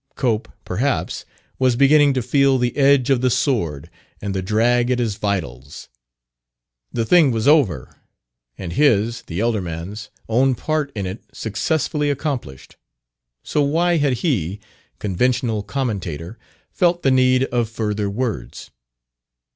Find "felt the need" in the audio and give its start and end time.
16.71-17.43